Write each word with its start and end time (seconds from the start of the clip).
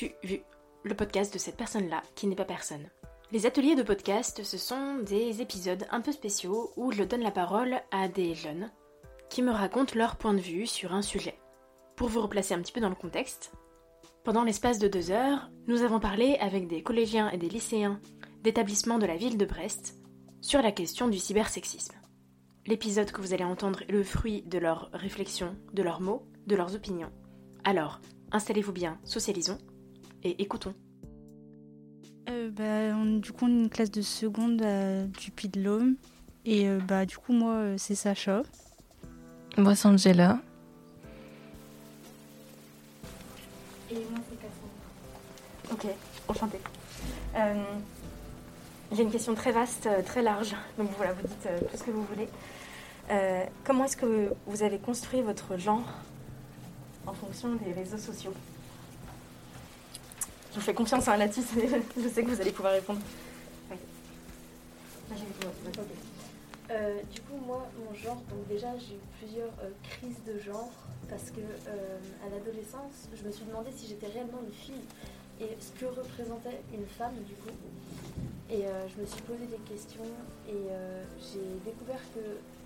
M'as-tu 0.00 0.14
vu 0.26 0.40
le 0.82 0.94
podcast 0.94 1.32
de 1.34 1.38
cette 1.38 1.56
personne-là 1.56 2.02
qui 2.14 2.26
n'est 2.26 2.36
pas 2.36 2.44
personne? 2.44 2.88
Les 3.32 3.44
ateliers 3.44 3.74
de 3.74 3.82
podcast, 3.82 4.42
ce 4.44 4.56
sont 4.56 4.98
des 4.98 5.42
épisodes 5.42 5.86
un 5.90 6.00
peu 6.00 6.12
spéciaux 6.12 6.72
où 6.76 6.90
je 6.90 7.02
donne 7.02 7.22
la 7.22 7.30
parole 7.30 7.80
à 7.90 8.08
des 8.08 8.34
jeunes 8.34 8.70
qui 9.28 9.42
me 9.42 9.50
racontent 9.50 9.94
leur 9.94 10.16
point 10.16 10.32
de 10.32 10.40
vue 10.40 10.66
sur 10.66 10.94
un 10.94 11.02
sujet. 11.02 11.38
Pour 11.96 12.08
vous 12.08 12.22
replacer 12.22 12.54
un 12.54 12.60
petit 12.60 12.72
peu 12.72 12.80
dans 12.80 12.88
le 12.88 12.94
contexte, 12.94 13.52
pendant 14.24 14.42
l'espace 14.42 14.78
de 14.78 14.88
deux 14.88 15.10
heures, 15.10 15.50
nous 15.66 15.82
avons 15.82 16.00
parlé 16.00 16.36
avec 16.40 16.66
des 16.66 16.82
collégiens 16.82 17.30
et 17.30 17.38
des 17.38 17.50
lycéens 17.50 18.00
d'établissements 18.42 18.98
de 18.98 19.06
la 19.06 19.16
ville 19.16 19.36
de 19.36 19.44
Brest 19.44 19.96
sur 20.40 20.62
la 20.62 20.72
question 20.72 21.08
du 21.08 21.18
cybersexisme. 21.18 21.96
L'épisode 22.66 23.10
que 23.10 23.20
vous 23.20 23.34
allez 23.34 23.44
entendre 23.44 23.82
est 23.82 23.92
le 23.92 24.04
fruit 24.04 24.42
de 24.42 24.58
leurs 24.58 24.88
réflexions, 24.92 25.56
de 25.74 25.82
leurs 25.82 26.00
mots, 26.00 26.26
de 26.46 26.56
leurs 26.56 26.74
opinions. 26.74 27.12
Alors, 27.64 28.00
installez-vous 28.32 28.72
bien, 28.72 28.98
socialisons 29.04 29.58
et 30.24 30.40
écoutons. 30.42 30.74
Euh, 32.28 32.50
bah, 32.50 32.96
on- 32.96 33.18
du 33.18 33.32
coup, 33.32 33.46
on 33.46 33.48
est 33.48 33.62
une 33.62 33.70
classe 33.70 33.90
de 33.90 34.02
seconde 34.02 34.62
euh, 34.62 35.06
du 35.06 35.30
Puy 35.30 35.48
de 35.48 35.62
l'Ôme. 35.62 35.96
Et 36.44 36.68
euh, 36.68 36.78
bah, 36.86 37.06
du 37.06 37.16
coup, 37.18 37.32
moi, 37.32 37.54
euh, 37.54 37.74
c'est 37.78 37.94
Sacha. 37.94 38.42
Moi, 39.58 39.74
c'est 39.74 39.88
Angela. 39.88 40.38
Et 43.90 43.94
moi, 43.94 44.20
c'est 44.28 44.36
Cassandre. 44.36 45.72
Ok, 45.72 45.86
enchantée. 46.28 46.60
Euh, 47.36 47.62
J'ai 48.92 49.02
une 49.02 49.10
question 49.10 49.34
très 49.34 49.52
vaste, 49.52 49.88
très 50.06 50.22
large. 50.22 50.54
Donc 50.78 50.88
voilà, 50.96 51.12
vous 51.12 51.26
dites 51.26 51.46
euh, 51.46 51.60
tout 51.70 51.76
ce 51.76 51.82
que 51.84 51.90
vous 51.90 52.02
voulez. 52.04 52.28
Euh, 53.10 53.44
comment 53.64 53.84
est-ce 53.84 53.96
que 53.96 54.32
vous 54.46 54.62
avez 54.62 54.78
construit 54.78 55.20
votre 55.22 55.56
genre 55.56 55.84
en 57.06 57.12
fonction 57.12 57.54
des 57.56 57.72
réseaux 57.72 57.98
sociaux? 57.98 58.32
Je 60.50 60.56
vous 60.56 60.60
fais 60.60 60.74
confiance 60.74 61.06
en 61.06 61.16
Latis, 61.16 61.46
je 61.96 62.08
sais 62.08 62.24
que 62.24 62.28
vous 62.28 62.40
allez 62.40 62.50
pouvoir 62.50 62.72
répondre. 62.72 62.98
Ah. 63.70 63.74
Euh, 66.70 67.00
du 67.12 67.20
coup, 67.20 67.36
moi, 67.46 67.68
mon 67.78 67.94
genre, 67.94 68.20
donc 68.28 68.48
déjà, 68.48 68.68
j'ai 68.78 68.94
eu 68.94 69.00
plusieurs 69.18 69.52
euh, 69.62 69.70
crises 69.84 70.18
de 70.26 70.40
genre 70.40 70.72
parce 71.08 71.30
que 71.30 71.40
euh, 71.40 71.98
à 72.26 72.30
l'adolescence, 72.30 73.08
je 73.14 73.24
me 73.24 73.30
suis 73.30 73.44
demandé 73.44 73.70
si 73.76 73.86
j'étais 73.86 74.08
réellement 74.08 74.40
une 74.44 74.52
fille 74.52 74.84
et 75.40 75.56
ce 75.60 75.70
que 75.78 75.86
représentait 75.86 76.60
une 76.74 76.86
femme, 76.86 77.14
du 77.26 77.34
coup. 77.34 77.54
Et 78.50 78.64
je 78.64 79.00
me 79.00 79.06
suis 79.06 79.22
posé 79.22 79.46
des 79.46 79.72
questions 79.72 80.02
et 80.48 80.66
j'ai 81.20 81.70
découvert 81.70 82.00
que, 82.12 82.20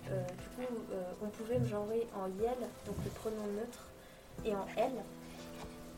du 0.09 0.49
coup, 0.55 0.73
on 1.21 1.27
pouvait 1.27 1.59
me 1.59 1.67
genrer 1.67 2.07
en 2.15 2.25
yel, 2.41 2.57
donc 2.87 2.95
le 3.05 3.11
pronom 3.11 3.45
neutre, 3.55 3.85
et 4.43 4.55
en 4.55 4.65
elle. 4.75 5.03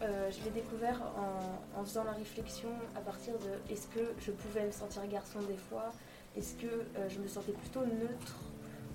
Euh, 0.03 0.29
je 0.29 0.43
l'ai 0.43 0.51
découvert 0.51 1.01
en, 1.75 1.83
faisant 1.83 2.03
la 2.03 2.11
réflexion 2.11 2.69
à 2.95 2.99
partir 2.99 3.33
de 3.39 3.73
est-ce 3.73 3.87
que 3.87 4.13
je 4.19 4.31
pouvais 4.31 4.65
me 4.65 4.71
sentir 4.71 5.05
garçon 5.07 5.39
des 5.47 5.57
fois? 5.57 5.91
Est-ce 6.35 6.53
que 6.55 6.67
euh, 6.67 7.09
je 7.09 7.17
me 7.19 7.27
sentais 7.27 7.53
plutôt 7.53 7.81
neutre? 7.81 8.35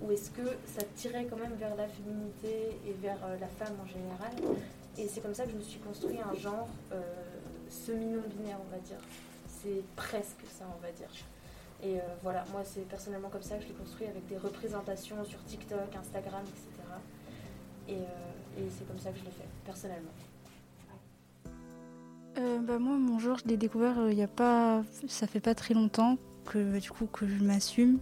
Ou 0.03 0.13
est-ce 0.13 0.31
que 0.31 0.47
ça 0.67 0.83
tirait 0.97 1.27
quand 1.27 1.37
même 1.37 1.55
vers 1.55 1.75
la 1.75 1.89
féminité 1.89 2.79
et 2.87 2.93
vers 2.93 3.19
euh, 3.25 3.37
la 3.41 3.49
femme 3.49 3.75
en 3.83 3.87
général? 3.87 4.57
Et 4.97 5.09
c'est 5.09 5.21
comme 5.21 5.35
ça 5.35 5.45
que 5.45 5.51
je 5.51 5.57
me 5.57 5.63
suis 5.63 5.81
construit 5.81 6.19
un 6.21 6.35
genre 6.35 6.69
semi-non-binaire, 7.71 8.59
on 8.61 8.71
va 8.71 8.79
dire. 8.81 8.99
C'est 9.49 9.83
presque 9.97 10.45
ça, 10.51 10.67
on 10.77 10.81
va 10.83 10.93
dire. 10.93 11.09
Et 11.83 11.99
voilà, 12.23 12.45
moi 12.53 12.63
c'est 12.63 12.87
personnellement 12.87 13.31
comme 13.31 13.43
ça 13.43 13.57
que 13.57 13.63
je 13.63 13.69
l'ai 13.69 13.75
construit 13.75 14.07
avec 14.07 14.27
des 14.27 14.37
représentations 14.37 15.25
sur 15.25 15.43
TikTok, 15.47 15.97
Instagram, 15.99 16.43
etc. 16.43 16.69
Et, 17.89 17.93
et 18.63 18.69
c'est 18.71 18.87
comme 18.87 18.99
ça 18.99 19.11
que 19.11 19.19
je 19.19 19.25
l'ai 19.25 19.31
fait, 19.31 19.49
personnellement. 19.65 20.13
Euh, 22.39 22.59
bah, 22.59 22.79
moi, 22.79 22.97
mon 22.97 23.19
genre, 23.19 23.39
je 23.39 23.49
l'ai 23.49 23.57
découvert 23.57 23.99
euh, 23.99 24.13
il 24.13 24.19
y 24.19 24.23
a 24.23 24.29
pas. 24.29 24.83
Ça 25.07 25.27
fait 25.27 25.41
pas 25.41 25.55
très 25.55 25.75
longtemps 25.75 26.19
que, 26.45 26.79
du 26.79 26.91
coup, 26.91 27.07
que 27.07 27.27
je 27.27 27.43
m'assume. 27.45 27.99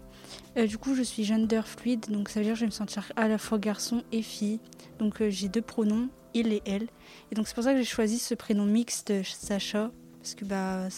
Euh, 0.57 0.67
du 0.67 0.79
coup, 0.79 0.95
je 0.95 1.03
suis 1.03 1.25
gender 1.25 1.63
fluide, 1.65 2.07
donc 2.11 2.29
ça 2.29 2.41
veut 2.41 2.45
dire 2.45 2.55
que 2.55 2.59
je 2.61 2.65
vais 2.65 2.71
me 2.71 2.73
sentir 2.73 3.13
à 3.17 3.29
la 3.29 3.39
fois 3.39 3.59
garçon 3.59 4.03
et 4.13 4.23
fille. 4.23 4.61
Donc, 4.99 5.21
euh, 5.21 5.31
j'ai 5.31 5.49
deux 5.49 5.63
pronoms, 5.63 6.09
il 6.35 6.53
et 6.53 6.63
elle. 6.67 6.89
Et 7.31 7.35
donc, 7.35 7.49
c'est 7.49 7.55
pour 7.55 7.65
ça 7.65 7.73
que 7.73 7.79
j'ai 7.79 7.85
choisi 7.85 8.19
ce 8.19 8.35
prénom 8.35 8.67
mixte, 8.67 9.11
euh, 9.11 9.23
Sacha. 9.25 9.91
Parce 10.21 10.35
que, 10.35 10.45
bah, 10.45 10.89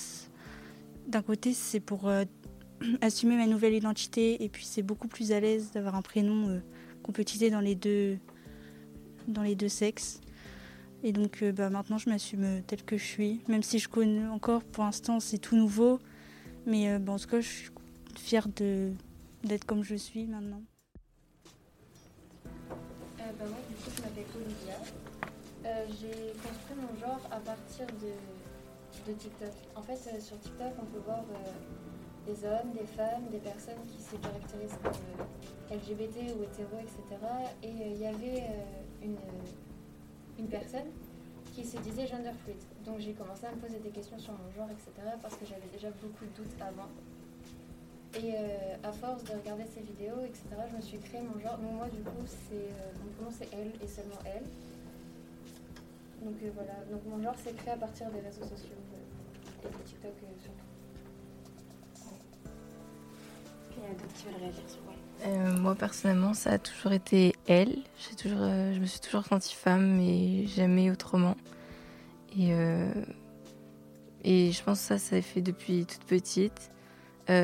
d'un 1.09 1.23
côté, 1.23 1.53
c'est 1.53 1.81
pour 1.81 2.09
euh, 2.09 2.25
assumer 3.01 3.37
ma 3.37 3.47
nouvelle 3.47 3.75
identité. 3.75 4.43
Et 4.43 4.49
puis, 4.49 4.65
c'est 4.65 4.83
beaucoup 4.83 5.09
plus 5.09 5.33
à 5.33 5.41
l'aise 5.41 5.71
d'avoir 5.73 5.95
un 5.95 6.03
prénom 6.03 6.49
euh, 6.49 6.61
qu'on 7.03 7.13
peut 7.13 7.23
utiliser 7.23 7.51
dans 7.51 7.61
les 7.61 7.75
deux, 7.75 8.19
dans 9.29 9.43
les 9.43 9.55
deux 9.55 9.69
sexes. 9.69 10.21
Et 11.05 11.13
donc 11.13 11.43
euh, 11.43 11.53
bah, 11.53 11.69
maintenant, 11.69 11.99
je 11.99 12.09
m'assume 12.09 12.45
euh, 12.45 12.61
telle 12.65 12.85
que 12.85 12.97
je 12.97 13.05
suis. 13.05 13.41
Même 13.49 13.63
si 13.63 13.79
je 13.79 13.89
connais 13.89 14.27
encore, 14.29 14.63
pour 14.63 14.85
l'instant, 14.85 15.19
c'est 15.19 15.39
tout 15.39 15.57
nouveau. 15.57 15.99
Mais 16.65 16.91
euh, 16.91 16.99
bah, 16.99 17.13
en 17.13 17.19
tout 17.19 17.29
cas, 17.29 17.41
je 17.41 17.49
suis 17.49 17.71
fière 18.17 18.47
de, 18.49 18.93
d'être 19.43 19.65
comme 19.65 19.83
je 19.83 19.97
suis 19.97 20.27
maintenant. 20.27 20.63
Bah, 22.45 23.25
moi, 23.41 23.59
du 23.69 23.75
coup, 23.75 23.91
je 23.97 24.03
m'appelle 24.03 24.25
Olivia. 24.37 24.79
J'ai 25.89 26.33
construit 26.43 26.77
mon 26.77 27.01
genre 27.01 27.21
à 27.31 27.39
partir 27.39 27.87
de, 27.87 29.11
de 29.11 29.17
TikTok. 29.17 29.53
En 29.75 29.83
fait, 29.83 29.97
sur 30.21 30.39
TikTok, 30.39 30.73
on 30.81 30.85
peut 30.85 31.03
voir 31.05 31.25
des 32.27 32.45
hommes, 32.45 32.73
des 32.73 32.87
femmes, 32.87 33.25
des 33.31 33.39
personnes 33.39 33.83
qui 33.87 34.03
se 34.03 34.17
caractérisent 34.17 34.79
comme 34.83 34.93
LGBT 35.77 36.37
ou 36.37 36.45
hétéro, 36.45 36.79
etc. 36.79 37.21
Et 37.63 37.93
il 37.93 38.01
y 38.01 38.07
avait 38.07 38.45
une, 39.03 39.17
une 40.39 40.49
personne 40.49 40.91
qui 41.55 41.65
se 41.65 41.77
disait 41.79 42.07
gender 42.07 42.33
fluid. 42.45 42.57
Donc 42.85 42.99
j'ai 42.99 43.13
commencé 43.13 43.47
à 43.47 43.53
me 43.53 43.57
poser 43.57 43.79
des 43.79 43.91
questions 43.91 44.19
sur 44.19 44.33
mon 44.33 44.51
genre, 44.57 44.71
etc. 44.71 44.91
parce 45.21 45.37
que 45.37 45.45
j'avais 45.45 45.69
déjà 45.73 45.91
beaucoup 45.91 46.25
de 46.25 46.31
doutes 46.37 46.61
avant. 46.61 46.89
Et 48.15 48.35
euh, 48.35 48.77
à 48.83 48.93
force 48.93 49.25
de 49.25 49.33
regarder 49.33 49.65
ces 49.65 49.81
vidéos, 49.81 50.21
etc., 50.25 50.45
je 50.71 50.77
me 50.77 50.83
suis 50.83 50.99
créé 50.99 51.23
mon 51.23 51.39
genre. 51.41 51.57
Donc 51.59 51.73
moi, 51.73 51.89
du 51.89 52.03
coup, 52.03 52.25
c'est 52.27 52.55
euh, 52.55 53.23
mon 53.23 53.31
c'est 53.31 53.49
elle 53.53 53.73
et 53.83 53.87
seulement 53.87 54.21
elle. 54.27 54.45
Donc 56.23 56.37
euh, 56.43 56.51
voilà. 56.55 56.75
Donc 56.91 57.03
mon 57.07 57.23
genre 57.23 57.35
c'est 57.43 57.57
créé 57.57 57.73
à 57.73 57.77
partir 57.77 58.11
des 58.11 58.21
réseaux 58.21 58.45
sociaux 58.45 58.77
et 59.65 59.69
de 59.69 59.83
TikTok 59.85 60.13
surtout. 60.41 60.73
Qui 64.15 64.25
veulent 64.27 64.41
réagir 64.41 64.69
sur 64.69 64.81
ouais. 64.89 65.02
Euh, 65.25 65.57
moi, 65.57 65.75
personnellement, 65.75 66.35
ça 66.35 66.53
a 66.53 66.59
toujours 66.59 66.93
été 66.93 67.35
elle. 67.47 67.79
Euh, 68.27 68.75
je 68.75 68.81
me 68.81 68.87
suis 68.87 69.01
toujours 69.01 69.25
sentie 69.25 69.55
femme 69.55 70.01
et 70.01 70.47
jamais 70.47 70.91
autrement. 70.91 71.37
Et, 72.37 72.49
euh, 72.53 72.93
et 74.25 74.51
je 74.53 74.63
pense 74.63 74.81
que 74.81 74.87
ça, 74.87 74.99
ça 74.99 75.23
fait 75.23 75.41
depuis 75.41 75.87
toute 75.87 76.05
petite, 76.05 76.71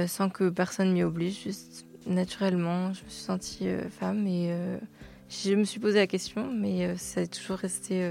sans 0.07 0.29
que 0.29 0.49
personne 0.49 0.93
m'y 0.93 1.03
oblige. 1.03 1.43
Juste 1.43 1.87
naturellement, 2.07 2.93
je 2.93 3.05
me 3.05 3.09
suis 3.09 3.23
sentie 3.23 3.69
femme 3.91 4.27
et 4.27 4.55
je 5.29 5.55
me 5.55 5.65
suis 5.65 5.81
posé 5.81 5.99
la 5.99 6.07
question, 6.07 6.51
mais 6.53 6.97
ça 6.97 7.23
a 7.23 7.27
toujours 7.27 7.59
resté 7.59 8.11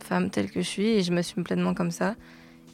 femme 0.00 0.30
telle 0.30 0.50
que 0.50 0.60
je 0.60 0.66
suis 0.66 0.86
et 0.86 1.02
je 1.02 1.12
m'assume 1.12 1.44
pleinement 1.44 1.74
comme 1.74 1.90
ça. 1.90 2.14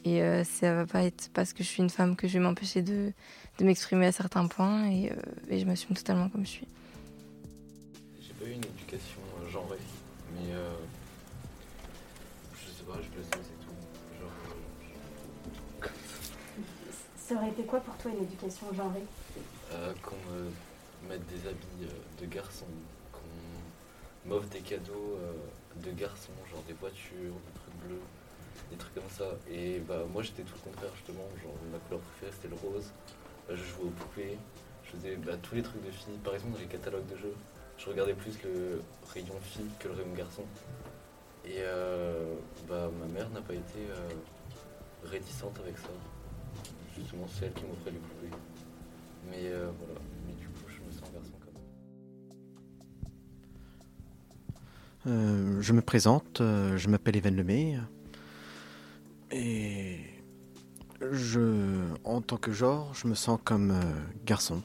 Et 0.03 0.21
euh, 0.23 0.43
ça 0.43 0.73
va 0.73 0.85
pas 0.87 1.03
être 1.03 1.29
parce 1.33 1.53
que 1.53 1.63
je 1.63 1.69
suis 1.69 1.83
une 1.83 1.89
femme 1.89 2.15
que 2.15 2.27
je 2.27 2.33
vais 2.33 2.39
m'empêcher 2.43 2.81
de, 2.81 3.13
de 3.59 3.63
m'exprimer 3.65 4.07
à 4.07 4.11
certains 4.11 4.47
points 4.47 4.89
et, 4.89 5.11
euh, 5.11 5.15
et 5.49 5.59
je 5.59 5.65
m'assume 5.65 5.95
totalement 5.95 6.27
comme 6.29 6.43
je 6.43 6.49
suis. 6.51 6.67
J'ai 8.19 8.33
pas 8.33 8.45
eu 8.45 8.53
une 8.53 8.65
éducation 8.65 9.21
euh, 9.39 9.49
genrée, 9.49 9.77
mais 10.33 10.53
euh, 10.53 10.71
je 12.55 12.71
sais 12.71 12.83
pas, 12.83 12.95
je 12.95 13.15
le 13.15 13.23
sais, 13.23 13.29
c'est 13.31 13.65
tout. 13.65 13.75
Genre, 14.19 15.91
Ça 17.17 17.35
aurait 17.35 17.49
été 17.49 17.63
quoi 17.63 17.79
pour 17.81 17.95
toi 17.97 18.09
une 18.11 18.23
éducation 18.23 18.73
genrée? 18.73 19.05
Euh, 19.73 19.93
qu'on 20.01 20.15
me 20.33 21.09
mette 21.09 21.25
des 21.27 21.47
habits 21.47 21.91
de 22.19 22.25
garçon, 22.25 22.65
qu'on 23.11 24.29
m'offre 24.29 24.49
des 24.49 24.61
cadeaux 24.61 25.19
de 25.75 25.91
garçon, 25.91 26.31
genre 26.51 26.63
des 26.67 26.73
voitures, 26.73 27.05
des 27.13 27.59
trucs 27.59 27.75
bleus, 27.85 28.01
des 28.69 28.77
trucs 28.77 28.93
comme 28.93 29.09
ça. 29.09 29.25
Et 29.49 29.79
bah 29.79 30.05
moi 30.11 30.21
j'étais 30.23 30.43
tout 30.43 30.55
le 30.63 30.71
contraire 30.71 30.91
justement, 30.95 31.27
genre 31.41 31.53
ma 31.71 31.79
couleur 31.79 31.99
préférée 32.01 32.31
c'était 32.33 32.53
le 32.53 32.55
rose. 32.55 32.91
Euh, 33.49 33.55
je 33.55 33.63
jouais 33.63 33.85
aux 33.85 33.89
poupées, 33.89 34.37
je 34.83 34.91
faisais 34.91 35.15
bah, 35.15 35.33
tous 35.41 35.55
les 35.55 35.63
trucs 35.63 35.83
de 35.85 35.91
filles. 35.91 36.19
Par 36.23 36.33
exemple 36.33 36.53
dans 36.53 36.59
les 36.59 36.65
catalogues 36.65 37.07
de 37.07 37.17
jeux, 37.17 37.35
je 37.77 37.89
regardais 37.89 38.13
plus 38.13 38.37
le 38.43 38.81
rayon 39.13 39.39
fille 39.41 39.69
que 39.79 39.87
le 39.87 39.95
rayon 39.95 40.13
garçon. 40.15 40.43
Et 41.45 41.57
euh, 41.59 42.35
bah, 42.69 42.89
ma 42.99 43.07
mère 43.07 43.29
n'a 43.31 43.41
pas 43.41 43.53
été 43.53 43.79
euh, 43.89 44.09
réticente 45.05 45.57
avec 45.59 45.77
ça. 45.77 45.89
Justement, 46.95 47.25
c'est 47.27 47.45
elle 47.45 47.53
qui 47.53 47.63
m'offrait 47.65 47.91
les 47.91 47.97
poupées. 47.97 48.29
Mais 49.29 49.47
euh, 49.47 49.71
voilà, 49.79 49.99
mais 50.27 50.33
du 50.33 50.47
coup, 50.47 50.65
je 50.67 50.81
me 50.85 50.91
sens 50.91 51.11
garçon 51.11 51.31
quand 55.03 55.09
même. 55.09 55.61
Je 55.61 55.73
me 55.73 55.81
présente, 55.81 56.37
je 56.39 56.87
m'appelle 56.87 57.15
Evan 57.15 57.35
Lemay. 57.35 57.79
Et 59.31 59.97
je, 61.09 61.87
en 62.03 62.21
tant 62.21 62.37
que 62.37 62.51
genre, 62.51 62.93
je 62.93 63.07
me 63.07 63.15
sens 63.15 63.39
comme 63.43 63.71
euh, 63.71 63.81
garçon. 64.25 64.61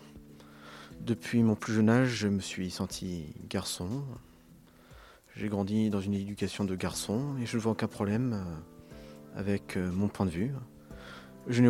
Depuis 1.01 1.43
mon 1.43 1.55
plus 1.55 1.75
jeune 1.75 1.89
âge, 1.89 2.09
je 2.09 2.29
me 2.29 2.41
suis 2.41 2.71
senti 2.71 3.35
garçon. 3.49 4.03
J'ai 5.37 5.49
grandi 5.49 5.89
dans 5.89 6.01
une 6.01 6.15
éducation 6.15 6.65
de 6.65 6.75
garçon 6.75 7.37
et 7.41 7.47
je 7.47 7.57
ne 7.57 7.63
vois 7.63 7.73
aucun 7.73 7.87
problème 7.87 8.33
euh, 8.35 9.39
avec 9.41 9.77
euh, 9.77 9.91
mon 9.93 10.09
point 10.09 10.27
de 10.27 10.31
vue. 10.31 10.53
Je 11.47 11.63
n'ai 11.63 11.69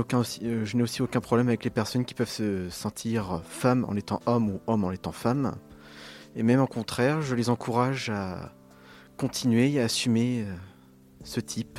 aussi, 0.82 1.02
aucun 1.02 1.20
problème 1.20 1.48
avec 1.48 1.62
les 1.62 1.70
personnes 1.70 2.06
qui 2.06 2.14
peuvent 2.14 2.30
se 2.30 2.70
sentir 2.70 3.42
femmes 3.44 3.84
en 3.86 3.94
étant 3.94 4.20
homme 4.24 4.48
ou 4.48 4.60
homme 4.66 4.84
en 4.84 4.90
étant 4.90 5.12
femme. 5.12 5.54
Et 6.34 6.42
même 6.42 6.60
au 6.60 6.66
contraire, 6.66 7.20
je 7.20 7.34
les 7.34 7.50
encourage 7.50 8.08
à 8.08 8.54
continuer 9.18 9.78
à 9.78 9.84
assumer 9.84 10.46
ce 11.24 11.40
type 11.40 11.78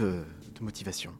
de 0.59 0.63
motivation. 0.63 1.11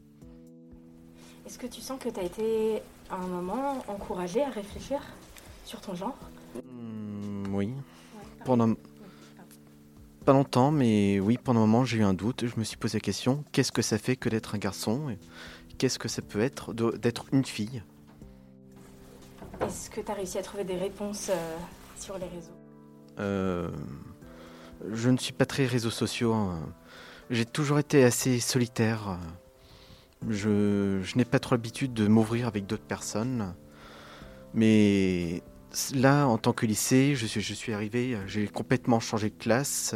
Est-ce 1.45 1.57
que 1.57 1.68
tu 1.68 1.81
sens 1.81 2.00
que 2.00 2.10
tu 2.10 2.19
as 2.19 2.24
été 2.24 2.81
à 3.10 3.16
un 3.16 3.28
moment 3.28 3.84
encouragé 3.88 4.44
à 4.44 4.50
réfléchir 4.50 5.00
sur 5.66 5.80
ton 5.81 5.95
genre? 5.95 6.18
Hmm, 6.69 7.56
oui, 7.56 7.74
pendant 8.45 8.74
pas 10.25 10.34
longtemps, 10.34 10.72
mais 10.72 11.22
oui, 11.22 11.38
pendant 11.42 11.62
un 11.62 11.68
moment, 11.68 11.86
j'ai 11.86 12.00
eu 12.00 12.04
un 12.04 12.13
doute. 12.13 12.45
Je 12.48 12.60
me 12.60 12.66
suis 12.66 12.75
posé 12.75 12.98
la 12.98 13.01
question 13.01 13.45
qu'est-ce 13.54 13.72
que 13.72 13.81
ça 13.81 13.98
fait 13.98 14.18
que 14.18 14.28
d'être 14.28 14.56
un 14.56 14.57
garçon 14.57 15.16
Qu'est-ce 15.78 16.00
que 16.00 16.10
ça 16.10 16.22
peut 16.22 16.42
être 16.42 16.74
d'être 16.74 17.28
une 17.31 17.45
fille? 17.45 17.81
Est-ce 19.62 19.89
que 19.89 20.01
tu 20.01 20.12
as 20.12 20.16
réussi 20.16 20.38
à 20.38 20.42
trouver 20.42 20.63
des 20.66 20.75
réponses 20.75 21.30
euh, 21.30 21.57
sur 21.98 22.18
les 22.18 22.25
réseaux? 22.28 22.51
Euh, 23.19 23.69
Je 24.92 25.10
ne 25.10 25.18
suis 25.18 25.34
pas 25.34 25.45
très 25.45 25.66
réseaux 25.66 25.89
sociaux. 25.92 26.34
hein. 26.34 26.60
J'ai 27.29 27.45
toujours 27.45 27.77
été 27.77 28.03
assez 28.06 28.39
solitaire. 28.39 29.19
Je, 30.29 31.01
n'ai 31.15 31.25
pas 31.25 31.39
trop 31.39 31.56
l'habitude 31.56 31.94
de 31.94 32.07
m'ouvrir 32.07 32.47
avec 32.47 32.65
d'autres 32.65 32.85
personnes. 32.85 33.53
Mais 34.53 35.44
là, 35.94 36.25
en 36.27 36.38
tant 36.38 36.53
que 36.53 36.65
lycée, 36.65 37.15
je 37.15 37.25
suis, 37.25 37.41
je 37.41 37.71
arrivé, 37.74 38.18
j'ai 38.27 38.47
complètement 38.47 39.01
changé 39.01 39.29
de 39.29 39.35
classe, 39.35 39.94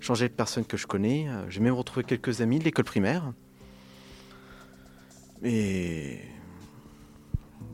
changé 0.00 0.28
de 0.28 0.34
personnes 0.34 0.64
que 0.64 0.76
je 0.76 0.88
connais. 0.88 1.28
J'ai 1.48 1.60
même 1.60 1.74
retrouvé 1.74 2.04
quelques 2.04 2.40
amis 2.40 2.58
de 2.58 2.64
l'école 2.64 2.84
primaire. 2.84 3.32
Et 5.44 6.18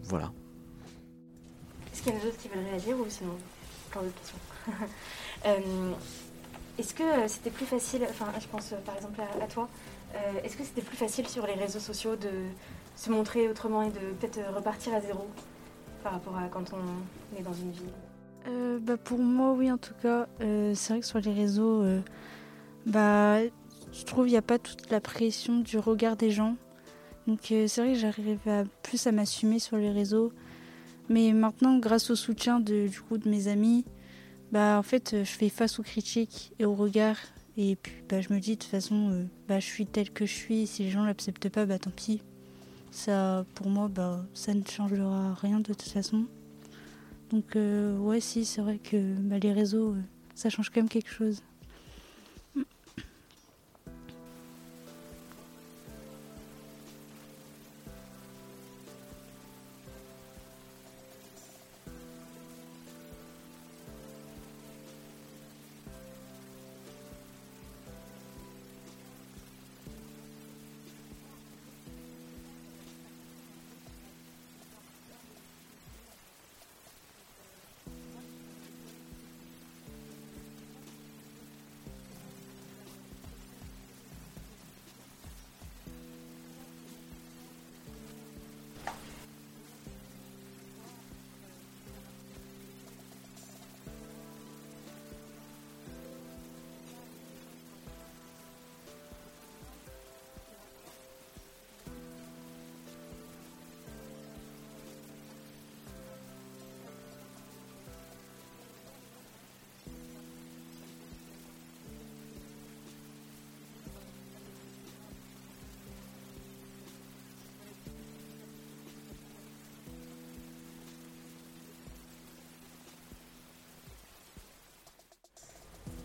voilà. 0.03 0.33
Est-ce 1.93 2.03
qu'il 2.03 2.13
y 2.13 2.17
en 2.17 2.19
a 2.19 2.23
d'autres 2.25 2.37
qui 2.37 2.49
veulent 2.49 2.65
réagir 2.65 2.99
ou 2.99 3.07
sinon 3.09 3.39
plein 3.91 4.03
d'autres 4.03 4.19
questions 4.19 4.39
Euh, 5.45 5.93
Est-ce 6.79 6.95
que 6.95 7.03
euh, 7.03 7.29
c'était 7.29 7.51
plus 7.51 7.67
facile, 7.67 8.03
enfin 8.09 8.27
je 8.41 8.47
pense 8.47 8.73
euh, 8.73 8.77
par 8.85 8.97
exemple 8.97 9.21
à, 9.21 9.47
toi, 9.47 9.69
euh, 10.15 10.19
est-ce 10.43 10.57
que 10.57 10.65
c'était 10.65 10.81
plus 10.81 10.97
facile 10.97 11.29
sur 11.29 11.47
les 11.47 11.55
réseaux 11.55 11.81
sociaux 11.81 12.17
de 12.17 12.31
se 12.97 13.11
montrer 13.11 13.49
autrement 13.49 13.83
et 13.83 13.91
de 13.91 14.13
peut-être 14.19 14.41
repartir 14.55 14.95
à 14.95 15.01
zéro 15.01 15.27
par 16.03 16.13
rapport 16.13 16.37
à 16.37 16.49
quand 16.49 16.73
on 16.73 17.39
est 17.39 17.43
dans 17.43 17.53
une 17.53 17.73
ville? 17.73 18.81
Bah 18.81 18.97
pour 18.97 19.19
moi, 19.21 19.53
oui, 19.53 19.71
en 19.71 19.79
tout 19.79 19.95
cas. 20.03 20.27
C'est 20.41 20.89
vrai 20.89 21.01
que 21.01 21.07
sur 21.07 21.21
les 21.21 21.33
réseaux, 21.33 21.85
bah, 22.87 23.39
je 23.93 24.05
trouve 24.05 24.25
qu'il 24.25 24.33
n'y 24.33 24.39
a 24.39 24.43
pas 24.43 24.59
toute 24.59 24.91
la 24.91 25.01
pression 25.01 25.61
du 25.61 25.79
regard 25.79 26.17
des 26.17 26.33
gens. 26.33 26.57
Donc 27.29 27.39
c'est 27.45 27.77
vrai 27.77 27.93
que 27.93 27.99
j'arrive 27.99 28.41
plus 28.83 29.07
à 29.07 29.13
m'assumer 29.13 29.61
sur 29.61 29.77
les 29.77 29.93
réseaux. 29.93 30.33
Mais 31.09 31.33
maintenant, 31.33 31.79
grâce 31.79 32.11
au 32.11 32.17
soutien 32.17 32.59
de, 32.59 32.89
du 32.89 33.01
coup, 33.01 33.17
de 33.17 33.29
mes 33.29 33.47
amis, 33.47 33.85
bah, 34.53 34.79
en 34.79 34.83
fait, 34.83 35.15
euh, 35.15 35.25
je 35.25 35.31
fais 35.31 35.49
face 35.49 35.79
aux 35.79 35.83
critiques 35.83 36.53
et 36.59 36.67
aux 36.67 36.75
regards. 36.75 37.19
Et 37.57 37.77
puis 37.77 37.93
bah, 38.09 38.21
je 38.21 38.33
me 38.33 38.39
dis, 38.39 38.57
de 38.57 38.63
toute 38.63 38.71
façon, 38.71 39.11
euh, 39.11 39.25
bah, 39.49 39.59
je 39.59 39.67
suis 39.67 39.87
telle 39.87 40.11
que 40.11 40.27
je 40.27 40.33
suis. 40.33 40.67
Si 40.67 40.85
les 40.85 40.91
gens 40.91 41.03
ne 41.03 41.07
l'acceptent 41.07 41.49
pas, 41.49 41.65
bah, 41.67 41.79
tant 41.79 41.91
pis. 41.91 42.23
Ça, 42.91 43.47
pour 43.55 43.69
moi, 43.69 43.89
bah, 43.89 44.25
ça 44.35 44.53
ne 44.53 44.63
changera 44.65 45.35
rien 45.35 45.59
de 45.59 45.73
toute 45.73 45.83
façon. 45.83 46.27
Donc 47.31 47.57
euh, 47.57 47.97
ouais, 47.97 48.21
si, 48.21 48.45
c'est 48.45 48.61
vrai 48.61 48.79
que 48.79 49.15
bah, 49.15 49.39
les 49.39 49.53
réseaux, 49.53 49.97
ça 50.35 50.51
change 50.51 50.69
quand 50.69 50.81
même 50.81 50.91
quelque 50.91 51.11
chose. 51.11 51.43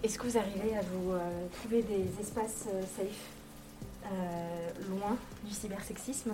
Est-ce 0.08 0.18
que 0.18 0.26
vous 0.26 0.38
arrivez 0.38 0.74
à 0.78 0.82
vous 0.84 1.12
euh, 1.12 1.48
trouver 1.60 1.84
des 1.84 2.06
espaces 2.22 2.64
euh, 2.74 2.82
safe, 2.82 3.28
euh, 4.06 4.70
loin 4.90 5.18
du 5.44 5.54
cybersexisme, 5.54 6.34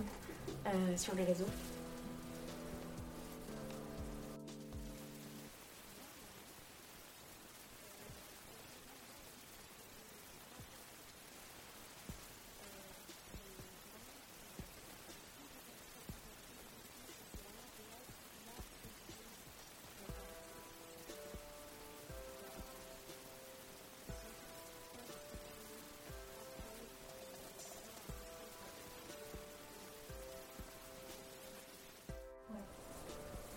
sur 0.95 1.15
les 1.15 1.23
réseaux? 1.23 1.47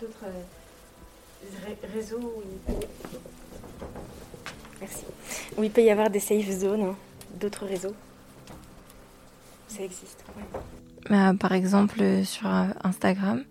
D'autres 0.07 0.27
euh, 0.27 1.67
ré- 1.67 1.79
réseaux 1.93 2.19
où 2.21 2.43
il... 2.69 2.75
Merci. 4.81 5.05
Où 5.57 5.65
il 5.65 5.71
peut 5.73 5.83
y 5.83 5.91
avoir 5.91 6.11
des 6.11 6.21
safe 6.21 6.49
zones, 6.49 6.83
hein, 6.83 6.97
d'autres 7.41 7.67
réseaux 7.67 7.95
Ça 9.67 9.83
existe. 9.83 10.23
ouais. 10.37 10.45
Bah, 11.11 11.33
par 11.39 11.53
exemple, 11.53 12.01
euh, 12.01 12.23
sur 12.23 12.47
euh, 12.47 12.67
Instagram, 12.85 13.43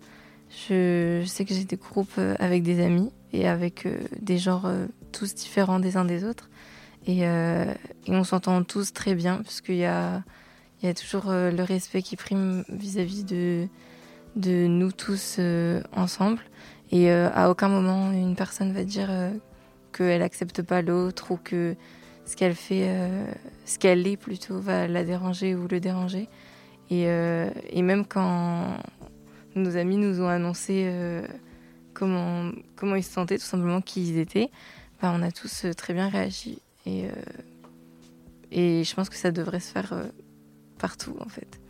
je, 0.50 1.20
je 1.22 1.26
sais 1.26 1.44
que 1.44 1.52
j'ai 1.52 1.64
des 1.64 1.76
groupes 1.76 2.18
avec 2.38 2.62
des 2.62 2.82
amis 2.82 3.12
et 3.34 3.46
avec 3.46 3.84
euh, 3.84 3.98
des 4.20 4.38
genres 4.38 4.64
euh, 4.66 4.86
tous 5.12 5.34
différents 5.34 5.78
des 5.80 5.98
uns 5.98 6.06
des 6.06 6.24
autres. 6.24 6.48
Et, 7.06 7.26
euh, 7.26 7.66
et 8.06 8.12
on 8.12 8.24
s'entend 8.24 8.62
tous 8.64 8.94
très 8.94 9.14
bien, 9.14 9.36
parce 9.42 9.60
qu'il 9.60 9.76
y 9.76 9.84
a, 9.84 10.22
il 10.82 10.86
y 10.86 10.88
a 10.88 10.94
toujours 10.94 11.28
euh, 11.28 11.50
le 11.50 11.62
respect 11.62 12.00
qui 12.02 12.16
prime 12.16 12.64
vis-à-vis 12.68 13.24
de, 13.24 13.68
de 14.36 14.66
nous 14.66 14.92
tous 14.92 15.36
euh, 15.38 15.82
ensemble. 15.92 16.40
Et 16.92 17.10
euh, 17.10 17.28
à 17.34 17.50
aucun 17.50 17.68
moment, 17.68 18.12
une 18.12 18.36
personne 18.36 18.72
va 18.72 18.84
dire 18.84 19.08
euh, 19.10 19.32
qu'elle 19.92 20.22
accepte 20.22 20.62
pas 20.62 20.82
l'autre 20.82 21.32
ou 21.32 21.36
que 21.36 21.74
ce 22.26 22.36
qu'elle 22.36 22.54
fait, 22.54 22.90
ce 23.64 23.78
qu'elle 23.78 24.04
est 24.04 24.16
plutôt, 24.16 24.58
va 24.58 24.88
la 24.88 25.04
déranger 25.04 25.54
ou 25.54 25.68
le 25.68 25.78
déranger. 25.78 26.28
Et, 26.90 27.04
et 27.04 27.82
même 27.82 28.04
quand 28.04 28.78
nos 29.54 29.76
amis 29.76 29.96
nous 29.96 30.20
ont 30.20 30.26
annoncé 30.26 30.90
comment, 31.94 32.50
comment 32.74 32.96
ils 32.96 33.04
se 33.04 33.12
sentaient, 33.12 33.38
tout 33.38 33.44
simplement 33.44 33.80
qui 33.80 34.08
ils 34.08 34.18
étaient, 34.18 34.50
bah, 35.00 35.12
on 35.14 35.22
a 35.22 35.30
tous 35.30 35.66
très 35.76 35.94
bien 35.94 36.08
réagi. 36.08 36.58
Et, 36.84 37.04
et 38.50 38.82
je 38.82 38.94
pense 38.96 39.08
que 39.08 39.14
ça 39.14 39.30
devrait 39.30 39.60
se 39.60 39.70
faire 39.70 39.94
partout 40.78 41.14
en 41.20 41.28
fait. 41.28 41.60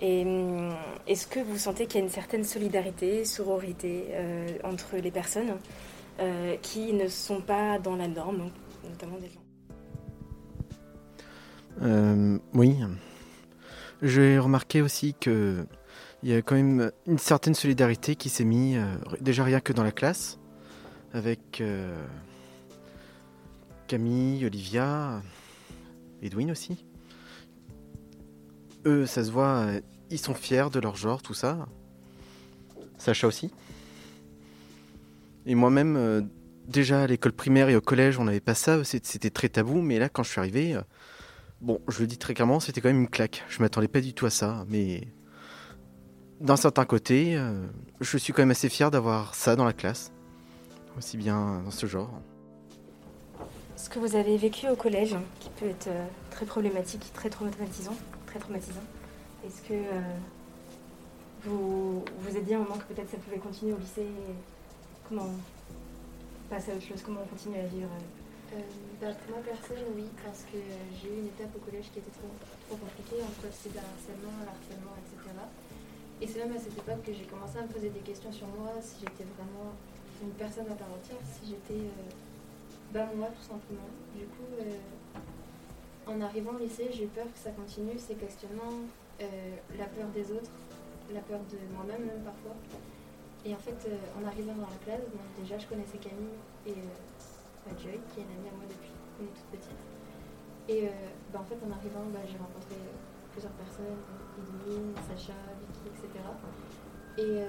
Et 0.00 0.24
hum, 0.24 0.74
est-ce 1.06 1.26
que 1.26 1.40
vous 1.40 1.56
sentez 1.56 1.86
qu'il 1.86 2.00
y 2.00 2.02
a 2.02 2.06
une 2.06 2.12
certaine 2.12 2.44
solidarité, 2.44 3.24
sororité 3.24 4.06
euh, 4.10 4.48
entre 4.64 4.96
les 4.96 5.10
personnes 5.10 5.56
euh, 6.20 6.56
qui 6.62 6.92
ne 6.92 7.08
sont 7.08 7.40
pas 7.40 7.78
dans 7.78 7.96
la 7.96 8.08
norme, 8.08 8.50
notamment 8.88 9.18
des 9.18 9.28
gens? 9.28 9.40
Euh, 11.82 12.38
Oui. 12.52 12.76
J'ai 14.02 14.38
remarqué 14.38 14.82
aussi 14.82 15.14
qu'il 15.14 15.66
y 16.24 16.34
a 16.34 16.42
quand 16.42 16.56
même 16.56 16.90
une 17.06 17.18
certaine 17.18 17.54
solidarité 17.54 18.16
qui 18.16 18.28
s'est 18.28 18.44
mise, 18.44 18.78
déjà 19.20 19.44
rien 19.44 19.60
que 19.60 19.72
dans 19.72 19.84
la 19.84 19.92
classe, 19.92 20.38
avec 21.14 21.62
Camille, 23.86 24.44
Olivia, 24.44 25.22
Edwin 26.22 26.50
aussi 26.50 26.84
eux, 28.86 29.06
ça 29.06 29.24
se 29.24 29.30
voit, 29.30 29.66
euh, 29.66 29.80
ils 30.10 30.18
sont 30.18 30.34
fiers 30.34 30.70
de 30.72 30.80
leur 30.80 30.96
genre, 30.96 31.22
tout 31.22 31.34
ça. 31.34 31.66
Sacha 32.98 33.26
aussi. 33.26 33.50
Et 35.46 35.54
moi-même, 35.54 35.96
euh, 35.96 36.22
déjà 36.68 37.02
à 37.02 37.06
l'école 37.06 37.32
primaire 37.32 37.68
et 37.68 37.76
au 37.76 37.80
collège, 37.80 38.18
on 38.18 38.24
n'avait 38.24 38.40
pas 38.40 38.54
ça, 38.54 38.82
c'était 38.84 39.30
très 39.30 39.48
tabou, 39.48 39.80
mais 39.80 39.98
là, 39.98 40.08
quand 40.08 40.22
je 40.22 40.30
suis 40.30 40.38
arrivé, 40.40 40.74
euh, 40.74 40.82
bon, 41.60 41.80
je 41.88 42.00
le 42.00 42.06
dis 42.06 42.18
très 42.18 42.34
clairement, 42.34 42.60
c'était 42.60 42.80
quand 42.80 42.88
même 42.88 43.00
une 43.00 43.08
claque. 43.08 43.44
Je 43.48 43.60
m'attendais 43.60 43.88
pas 43.88 44.00
du 44.00 44.14
tout 44.14 44.26
à 44.26 44.30
ça, 44.30 44.64
mais 44.68 45.08
d'un 46.40 46.56
certain 46.56 46.84
côté, 46.84 47.40
je 48.00 48.18
suis 48.18 48.32
quand 48.32 48.42
même 48.42 48.50
assez 48.50 48.68
fier 48.68 48.90
d'avoir 48.90 49.34
ça 49.34 49.56
dans 49.56 49.64
la 49.64 49.72
classe, 49.72 50.12
aussi 50.98 51.16
bien 51.16 51.62
dans 51.64 51.70
ce 51.70 51.86
genre. 51.86 52.10
Ce 53.76 53.88
que 53.88 53.98
vous 53.98 54.16
avez 54.16 54.36
vécu 54.36 54.68
au 54.68 54.76
collège, 54.76 55.16
qui 55.40 55.48
peut 55.50 55.66
être 55.66 55.88
très 56.30 56.44
problématique, 56.44 57.12
très 57.14 57.30
traumatisant, 57.30 57.96
traumatisant. 58.38 58.86
Est-ce 59.44 59.62
que 59.62 59.74
euh, 59.74 60.00
vous 61.44 62.04
vous 62.18 62.36
êtes 62.36 62.44
dit 62.44 62.54
à 62.54 62.58
un 62.58 62.62
moment 62.62 62.78
que 62.78 62.92
peut-être 62.94 63.10
ça 63.10 63.18
pouvait 63.18 63.38
continuer 63.38 63.72
au 63.72 63.78
lycée 63.78 64.08
Comment 65.08 65.28
passer 66.48 66.72
à 66.72 66.74
autre 66.76 66.86
chose? 66.86 67.02
Comment 67.04 67.20
on 67.24 67.28
continue 67.28 67.58
à 67.60 67.66
vivre 67.68 67.92
euh, 68.54 68.60
bah, 69.00 69.12
Pour 69.12 69.36
moi, 69.36 69.44
personne, 69.44 69.84
oui, 69.94 70.08
parce 70.24 70.48
que 70.48 70.56
j'ai 70.96 71.08
eu 71.12 71.18
une 71.20 71.28
étape 71.28 71.52
au 71.52 71.60
collège 71.60 71.92
qui 71.92 72.00
était 72.00 72.16
trop, 72.16 72.32
trop 72.68 72.76
compliquée 72.80 73.20
entre 73.20 73.44
le 73.44 73.52
harcèlement, 73.52 74.96
etc. 74.96 75.36
Et 76.22 76.26
c'est 76.26 76.40
même 76.40 76.56
à 76.56 76.58
cette 76.58 76.78
époque 76.78 77.04
que 77.04 77.12
j'ai 77.12 77.28
commencé 77.28 77.58
à 77.58 77.62
me 77.62 77.68
poser 77.68 77.90
des 77.90 78.00
questions 78.00 78.32
sur 78.32 78.48
moi, 78.48 78.72
si 78.80 79.04
j'étais 79.04 79.28
vraiment 79.36 79.76
une 80.22 80.32
personne 80.40 80.64
à 80.72 80.76
part 80.78 80.88
entière, 80.88 81.20
si 81.20 81.52
j'étais 81.52 81.84
euh, 81.84 82.08
bah, 82.94 83.10
moi 83.12 83.28
tout 83.28 83.44
simplement. 83.44 83.92
Du 84.16 84.24
coup, 84.24 84.48
en 86.06 86.20
arrivant 86.20 86.52
au 86.52 86.58
lycée, 86.58 86.90
j'ai 86.92 87.06
peur 87.06 87.26
que 87.32 87.38
ça 87.38 87.50
continue 87.50 87.98
ces 87.98 88.14
questionnements, 88.14 88.84
euh, 89.20 89.56
la 89.78 89.86
peur 89.86 90.08
des 90.14 90.32
autres, 90.32 90.50
la 91.12 91.20
peur 91.20 91.40
de 91.50 91.58
moi-même 91.74 92.06
même 92.06 92.22
parfois. 92.24 92.54
Et 93.44 93.52
en 93.54 93.58
fait, 93.58 93.76
euh, 93.88 94.20
en 94.20 94.26
arrivant 94.26 94.54
dans 94.54 94.68
la 94.68 94.80
classe, 94.84 95.04
déjà 95.38 95.58
je 95.58 95.66
connaissais 95.66 95.98
Camille 95.98 96.38
et 96.66 96.72
euh, 96.72 97.78
Joy, 97.80 98.00
qui 98.12 98.20
est 98.20 98.24
une 98.24 98.34
amie 98.36 98.48
à 98.48 98.56
moi 98.56 98.66
depuis 98.68 98.90
qu'on 99.16 99.24
est 99.24 99.34
toute 99.34 99.50
petite. 99.52 99.82
Et 100.66 100.88
bah, 101.30 101.40
en 101.40 101.44
fait, 101.44 101.60
en 101.60 101.70
arrivant, 101.76 102.08
bah, 102.08 102.24
j'ai 102.24 102.38
rencontré 102.38 102.76
plusieurs 103.32 103.52
personnes, 103.52 104.00
Edwin, 104.40 104.94
Sacha, 104.96 105.36
Vicky, 105.60 105.92
etc. 105.92 106.24
Et 107.18 107.44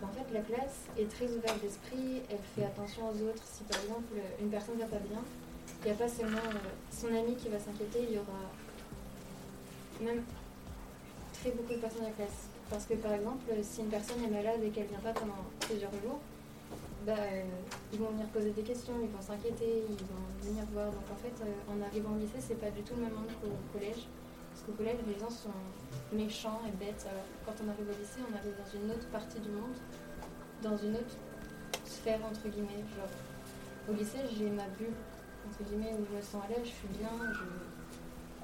bah, 0.00 0.08
en 0.10 0.12
fait, 0.12 0.26
la 0.34 0.40
classe 0.40 0.90
est 0.98 1.08
très 1.08 1.30
ouverte 1.30 1.62
d'esprit, 1.62 2.22
elle 2.28 2.42
fait 2.56 2.64
attention 2.64 3.06
aux 3.06 3.22
autres. 3.30 3.42
Si 3.44 3.62
par 3.64 3.78
exemple 3.80 4.14
une 4.40 4.50
personne 4.50 4.78
va 4.78 4.86
pas 4.86 4.98
bien, 4.98 5.22
il 5.82 5.86
n'y 5.86 5.90
a 5.92 5.94
pas 5.94 6.08
seulement 6.08 6.38
euh, 6.38 6.70
son 6.90 7.08
ami 7.08 7.36
qui 7.36 7.48
va 7.48 7.58
s'inquiéter, 7.58 8.06
il 8.08 8.14
y 8.14 8.18
aura 8.18 8.50
même 10.00 10.22
très 11.32 11.50
beaucoup 11.50 11.72
de 11.72 11.78
personnes 11.78 12.04
à 12.04 12.08
la 12.08 12.14
classe. 12.14 12.48
Parce 12.68 12.84
que 12.86 12.94
par 12.94 13.12
exemple, 13.12 13.44
si 13.62 13.80
une 13.80 13.88
personne 13.88 14.22
est 14.24 14.30
malade 14.30 14.60
et 14.64 14.70
qu'elle 14.70 14.84
ne 14.84 14.90
vient 14.90 14.98
pas 14.98 15.12
pendant 15.12 15.46
plusieurs 15.60 15.92
jours, 16.02 16.18
bah, 17.06 17.14
euh, 17.16 17.44
ils 17.92 18.00
vont 18.00 18.10
venir 18.10 18.26
poser 18.26 18.50
des 18.50 18.62
questions, 18.62 18.94
ils 19.00 19.08
vont 19.08 19.22
s'inquiéter, 19.22 19.84
ils 19.88 20.06
vont 20.10 20.26
venir 20.42 20.64
voir. 20.72 20.86
Donc 20.86 21.06
en 21.12 21.16
fait, 21.22 21.34
euh, 21.44 21.72
en 21.72 21.80
arrivant 21.86 22.10
au 22.16 22.18
lycée, 22.18 22.40
c'est 22.40 22.58
pas 22.58 22.70
du 22.70 22.82
tout 22.82 22.94
le 22.96 23.02
même 23.02 23.14
monde 23.14 23.30
qu'au 23.40 23.54
collège. 23.72 24.10
Parce 24.50 24.66
qu'au 24.66 24.72
collège, 24.72 24.98
les 25.06 25.18
gens 25.20 25.30
sont 25.30 25.54
méchants 26.12 26.60
et 26.66 26.74
bêtes. 26.74 27.06
Alors 27.08 27.28
quand 27.46 27.54
on 27.62 27.70
arrive 27.70 27.86
au 27.86 27.98
lycée, 28.00 28.26
on 28.26 28.34
arrive 28.34 28.54
dans 28.58 28.70
une 28.74 28.90
autre 28.90 29.06
partie 29.14 29.38
du 29.38 29.50
monde, 29.50 29.78
dans 30.62 30.76
une 30.76 30.96
autre 30.96 31.14
sphère, 31.86 32.18
entre 32.26 32.48
guillemets. 32.48 32.82
Genre, 32.98 33.14
au 33.88 33.92
lycée, 33.92 34.26
j'ai 34.36 34.50
ma 34.50 34.66
bulle 34.74 34.98
entre 35.46 35.62
guillemets, 35.68 35.94
où 35.94 36.04
je 36.10 36.16
me 36.16 36.22
sens 36.22 36.42
à 36.44 36.48
l'aise, 36.48 36.66
je 36.66 36.74
suis 36.74 36.88
bien, 36.98 37.10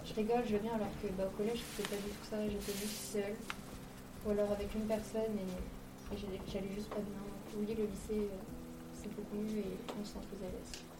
je, 0.04 0.14
rigole, 0.14 0.42
je 0.46 0.56
viens, 0.56 0.74
alors 0.74 0.92
que 1.02 1.08
bah, 1.16 1.24
au 1.26 1.36
collège, 1.36 1.58
je 1.58 1.82
faisais 1.82 1.88
pas 1.88 2.02
du 2.02 2.10
tout 2.10 2.26
ça, 2.28 2.36
j'étais 2.48 2.78
juste 2.78 3.12
seule, 3.12 3.36
ou 4.26 4.30
alors 4.30 4.52
avec 4.52 4.74
une 4.74 4.86
personne 4.86 5.34
et, 5.36 6.16
j'allais 6.16 6.74
juste 6.74 6.90
pas 6.90 7.00
bien. 7.00 7.22
oui, 7.56 7.66
le 7.68 7.84
lycée, 7.84 8.28
euh, 8.28 8.36
c'est 8.94 9.08
beaucoup 9.16 9.36
mieux 9.36 9.58
et 9.58 9.76
on 9.98 10.04
se 10.04 10.12
sent 10.12 10.18
plus 10.28 10.46
à 10.46 10.50
l'aise. 10.50 10.91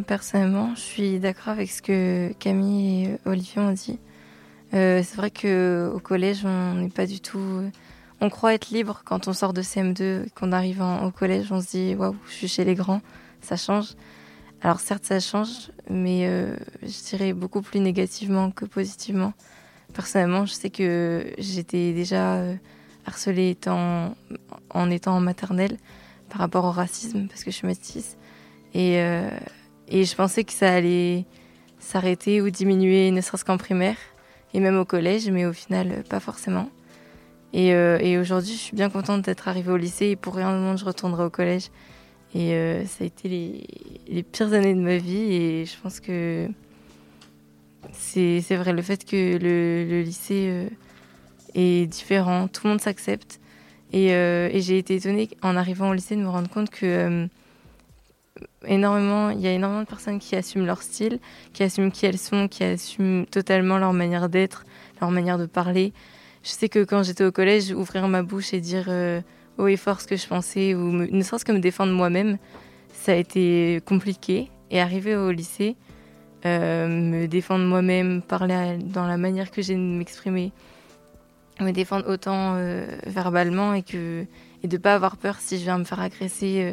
Personnellement, 0.00 0.74
je 0.74 0.80
suis 0.80 1.18
d'accord 1.18 1.50
avec 1.50 1.70
ce 1.70 1.82
que 1.82 2.32
Camille 2.38 3.04
et 3.04 3.18
Olivier 3.26 3.60
ont 3.60 3.72
dit. 3.72 3.98
Euh, 4.74 5.02
c'est 5.04 5.16
vrai 5.16 5.30
qu'au 5.30 5.98
collège, 6.00 6.44
on 6.44 6.74
n'est 6.74 6.88
pas 6.88 7.06
du 7.06 7.20
tout. 7.20 7.70
On 8.20 8.30
croit 8.30 8.54
être 8.54 8.70
libre 8.70 9.02
quand 9.04 9.28
on 9.28 9.32
sort 9.32 9.52
de 9.52 9.62
CM2, 9.62 10.30
qu'on 10.34 10.52
arrive 10.52 10.80
au 10.80 11.10
collège, 11.10 11.52
on 11.52 11.60
se 11.60 11.70
dit 11.70 11.94
waouh, 11.94 12.16
je 12.28 12.32
suis 12.32 12.48
chez 12.48 12.64
les 12.64 12.74
grands, 12.74 13.02
ça 13.40 13.56
change. 13.56 13.94
Alors 14.62 14.80
certes, 14.80 15.04
ça 15.04 15.18
change, 15.18 15.72
mais 15.90 16.26
euh, 16.26 16.56
je 16.82 17.10
dirais 17.10 17.32
beaucoup 17.32 17.62
plus 17.62 17.80
négativement 17.80 18.50
que 18.50 18.64
positivement. 18.64 19.32
Personnellement, 19.92 20.46
je 20.46 20.52
sais 20.52 20.70
que 20.70 21.34
j'étais 21.38 21.92
déjà 21.92 22.40
harcelée 23.04 23.58
en 23.66 24.90
étant 24.90 25.16
en 25.16 25.20
maternelle 25.20 25.76
par 26.30 26.38
rapport 26.38 26.64
au 26.64 26.70
racisme, 26.70 27.26
parce 27.28 27.44
que 27.44 27.50
je 27.50 27.56
suis 27.56 27.66
métisse. 27.66 28.16
Et, 28.72 29.02
et 29.92 30.04
je 30.04 30.16
pensais 30.16 30.42
que 30.42 30.52
ça 30.52 30.72
allait 30.74 31.24
s'arrêter 31.78 32.40
ou 32.40 32.50
diminuer, 32.50 33.10
ne 33.10 33.20
serait-ce 33.20 33.44
qu'en 33.44 33.58
primaire 33.58 33.96
et 34.54 34.60
même 34.60 34.76
au 34.76 34.84
collège, 34.84 35.30
mais 35.30 35.46
au 35.46 35.52
final, 35.52 36.02
pas 36.08 36.20
forcément. 36.20 36.68
Et, 37.52 37.74
euh, 37.74 37.98
et 38.00 38.18
aujourd'hui, 38.18 38.52
je 38.52 38.58
suis 38.58 38.76
bien 38.76 38.90
contente 38.90 39.22
d'être 39.22 39.48
arrivée 39.48 39.70
au 39.70 39.76
lycée 39.76 40.06
et 40.06 40.16
pour 40.16 40.34
rien 40.34 40.50
au 40.54 40.58
monde, 40.58 40.78
je 40.78 40.84
retournerai 40.84 41.24
au 41.24 41.30
collège. 41.30 41.68
Et 42.34 42.54
euh, 42.54 42.84
ça 42.86 43.04
a 43.04 43.06
été 43.06 43.28
les, 43.28 44.22
pires 44.22 44.52
années 44.52 44.74
de 44.74 44.80
ma 44.80 44.96
vie 44.96 45.34
et 45.34 45.66
je 45.66 45.74
pense 45.82 46.00
que 46.00 46.48
c'est 47.92 48.56
vrai, 48.56 48.72
le 48.72 48.82
fait 48.82 49.04
que 49.04 49.38
le, 49.38 50.02
lycée 50.02 50.46
euh, 50.48 50.68
est 51.54 51.86
différent, 51.86 52.48
tout 52.48 52.62
le 52.64 52.70
monde 52.70 52.80
s'accepte. 52.80 53.40
Et, 53.92 54.14
euh, 54.14 54.48
j'ai 54.54 54.78
été 54.78 54.96
étonnée 54.96 55.28
en 55.42 55.56
arrivant 55.56 55.90
au 55.90 55.94
lycée 55.94 56.16
de 56.16 56.22
me 56.22 56.28
rendre 56.28 56.48
compte 56.48 56.70
que 56.70 56.86
euh, 56.86 57.26
énormément, 58.66 59.30
il 59.30 59.40
y 59.40 59.46
a 59.46 59.52
énormément 59.52 59.82
de 59.82 59.86
personnes 59.86 60.18
qui 60.18 60.36
assument 60.36 60.66
leur 60.66 60.82
style, 60.82 61.18
qui 61.52 61.62
assument 61.62 61.90
qui 61.90 62.06
elles 62.06 62.18
sont, 62.18 62.48
qui 62.48 62.64
assument 62.64 63.26
totalement 63.26 63.78
leur 63.78 63.92
manière 63.92 64.28
d'être, 64.28 64.64
leur 65.00 65.10
manière 65.10 65.38
de 65.38 65.46
parler. 65.46 65.92
Je 66.42 66.50
sais 66.50 66.68
que 66.68 66.84
quand 66.84 67.02
j'étais 67.02 67.24
au 67.24 67.32
collège, 67.32 67.72
ouvrir 67.72 68.08
ma 68.08 68.22
bouche 68.22 68.52
et 68.52 68.60
dire 68.60 68.86
euh, 68.88 69.20
haut 69.58 69.68
et 69.68 69.76
fort 69.76 70.00
ce 70.00 70.06
que 70.06 70.16
je 70.16 70.26
pensais, 70.26 70.74
ou 70.74 70.92
ne 70.92 71.22
serait-ce 71.22 71.44
que 71.44 71.52
me 71.52 71.60
défendre 71.60 71.92
moi-même, 71.92 72.38
ça 72.92 73.12
a 73.12 73.16
été 73.16 73.80
compliqué. 73.86 74.50
Et 74.70 74.80
arriver 74.80 75.16
au 75.16 75.30
lycée, 75.30 75.76
euh, 76.46 76.88
me 76.88 77.26
défendre 77.26 77.64
moi-même, 77.66 78.22
parler 78.22 78.54
à, 78.54 78.76
dans 78.78 79.06
la 79.06 79.18
manière 79.18 79.50
que 79.50 79.60
j'ai 79.60 79.74
de 79.74 79.80
m'exprimer, 79.80 80.50
me 81.60 81.72
défendre 81.72 82.08
autant 82.08 82.54
euh, 82.56 82.86
verbalement 83.06 83.74
et 83.74 83.82
que 83.82 84.24
et 84.64 84.68
de 84.68 84.76
pas 84.76 84.94
avoir 84.94 85.16
peur 85.16 85.36
si 85.40 85.58
je 85.58 85.64
viens 85.64 85.78
me 85.78 85.84
faire 85.84 86.00
agresser, 86.00 86.62
euh, 86.62 86.72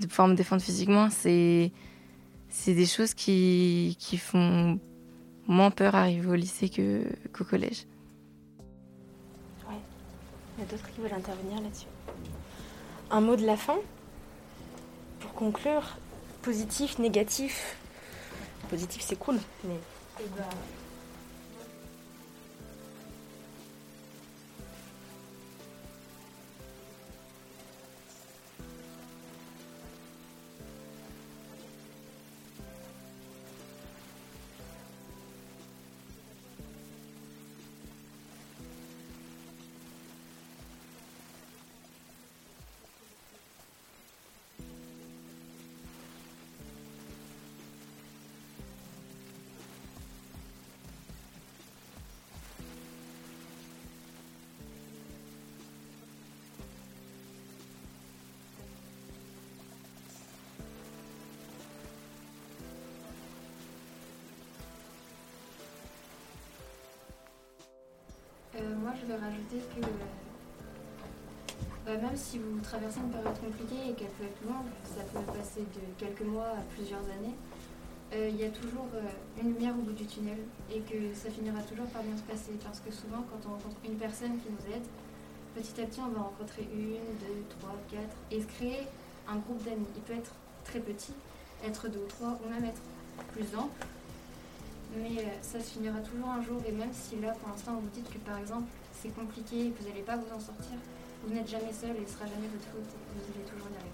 de 0.00 0.06
pouvoir 0.06 0.28
me 0.28 0.34
défendre 0.34 0.62
physiquement, 0.62 1.08
c'est 1.10 1.72
c'est 2.48 2.74
des 2.74 2.86
choses 2.86 3.14
qui, 3.14 3.96
qui 3.98 4.18
font 4.18 4.78
moins 5.46 5.70
peur 5.70 5.94
arriver 5.94 6.28
au 6.28 6.34
lycée 6.34 6.68
que 6.68 7.02
qu'au 7.32 7.44
collège. 7.44 7.86
Il 10.58 10.60
y 10.60 10.66
a 10.66 10.70
d'autres 10.70 10.88
qui 10.92 11.00
veulent 11.00 11.14
intervenir 11.14 11.60
là-dessus. 11.62 11.86
Un 13.10 13.20
mot 13.20 13.36
de 13.36 13.46
la 13.46 13.56
fin 13.56 13.78
pour 15.20 15.32
conclure. 15.32 15.96
Positif, 16.42 16.98
négatif. 16.98 17.76
Positif, 18.68 19.02
c'est 19.02 19.18
cool, 19.18 19.38
mais. 19.64 19.74
Et 20.20 20.28
bah, 20.36 20.44
euh, 68.56 68.76
moi 68.76 68.92
je 69.00 69.06
vais 69.06 69.16
rajouter 69.16 69.58
que 69.74 69.80
bah, 71.84 71.96
même 71.96 72.16
si 72.16 72.38
vous 72.38 72.60
traversez 72.60 73.00
une 73.00 73.10
période 73.10 73.38
compliquée 73.40 73.90
et 73.90 73.92
qu'elle 73.94 74.10
peut 74.10 74.24
être 74.24 74.44
longue, 74.46 74.70
ça 74.84 75.02
peut 75.02 75.24
passer 75.32 75.60
de 75.60 75.80
quelques 75.98 76.22
mois 76.22 76.54
à 76.58 76.62
plusieurs 76.74 77.00
années, 77.00 77.34
euh, 78.14 78.28
il 78.28 78.36
y 78.36 78.44
a 78.44 78.50
toujours 78.50 78.86
euh, 78.94 79.02
une 79.40 79.54
lumière 79.54 79.72
au 79.72 79.82
bout 79.82 79.92
du 79.92 80.04
tunnel 80.04 80.38
et 80.70 80.80
que 80.80 81.14
ça 81.14 81.30
finira 81.30 81.60
toujours 81.62 81.86
par 81.86 82.02
bien 82.02 82.16
se 82.16 82.22
passer. 82.22 82.52
Parce 82.62 82.80
que 82.80 82.92
souvent, 82.92 83.24
quand 83.30 83.48
on 83.48 83.52
rencontre 83.54 83.76
une 83.84 83.96
personne 83.96 84.38
qui 84.38 84.50
nous 84.50 84.74
aide, 84.74 84.84
petit 85.54 85.80
à 85.80 85.86
petit, 85.86 86.00
on 86.00 86.10
va 86.10 86.20
rencontrer 86.20 86.68
une, 86.72 87.00
deux, 87.18 87.42
trois, 87.58 87.74
quatre 87.90 88.16
et 88.30 88.42
se 88.42 88.46
créer 88.46 88.86
un 89.26 89.36
groupe 89.36 89.64
d'amis. 89.64 89.86
Il 89.96 90.02
peut 90.02 90.12
être 90.12 90.32
très 90.64 90.80
petit, 90.80 91.14
être 91.64 91.88
deux 91.88 92.00
ou 92.00 92.08
trois, 92.08 92.38
ou 92.44 92.50
même 92.50 92.64
être 92.64 92.82
plus 93.32 93.56
ample. 93.56 93.86
Mais 94.96 95.18
euh, 95.18 95.28
ça 95.40 95.58
se 95.60 95.70
finira 95.70 96.00
toujours 96.00 96.28
un 96.28 96.42
jour. 96.42 96.60
Et 96.68 96.72
même 96.72 96.92
si 96.92 97.18
là, 97.20 97.32
pour 97.32 97.48
l'instant, 97.48 97.76
vous 97.76 97.88
dites 97.90 98.10
que 98.10 98.18
par 98.18 98.38
exemple, 98.38 98.68
c'est 98.92 99.14
compliqué 99.14 99.66
et 99.66 99.70
que 99.70 99.82
vous 99.82 99.88
n'allez 99.88 100.02
pas 100.02 100.16
vous 100.16 100.34
en 100.34 100.40
sortir, 100.40 100.76
vous 101.24 101.34
n'êtes 101.34 101.48
jamais 101.48 101.72
seul 101.72 101.96
et 101.96 102.06
ce 102.06 102.14
sera 102.14 102.26
jamais 102.26 102.48
votre 102.48 102.68
faute. 102.68 102.96
Vous 103.14 103.32
allez 103.34 103.44
toujours 103.44 103.68
y 103.68 103.76
arriver. 103.76 103.90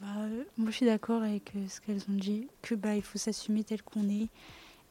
Bah, 0.00 0.06
euh, 0.18 0.44
moi, 0.56 0.70
je 0.70 0.76
suis 0.76 0.86
d'accord 0.86 1.22
avec 1.22 1.54
euh, 1.56 1.66
ce 1.68 1.80
qu'elles 1.80 2.02
ont 2.08 2.16
dit, 2.16 2.48
que 2.62 2.74
bah, 2.74 2.94
il 2.94 3.02
faut 3.02 3.18
s'assumer 3.18 3.64
tel 3.64 3.82
qu'on 3.82 4.08
est 4.08 4.28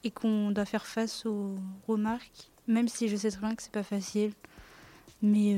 et 0.03 0.11
qu'on 0.11 0.51
doit 0.51 0.65
faire 0.65 0.85
face 0.85 1.25
aux 1.25 1.55
remarques, 1.87 2.49
même 2.67 2.87
si 2.87 3.07
je 3.07 3.15
sais 3.15 3.31
très 3.31 3.41
bien 3.41 3.55
que 3.55 3.63
c'est 3.63 3.71
pas 3.71 3.83
facile. 3.83 4.31
Mais 5.21 5.57